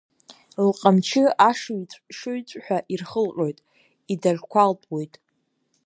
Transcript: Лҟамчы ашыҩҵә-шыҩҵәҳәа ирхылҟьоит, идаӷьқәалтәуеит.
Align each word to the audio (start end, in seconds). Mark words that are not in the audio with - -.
Лҟамчы 0.67 1.23
ашыҩҵә-шыҩҵәҳәа 1.49 2.77
ирхылҟьоит, 2.93 3.57
идаӷьқәалтәуеит. 4.13 5.13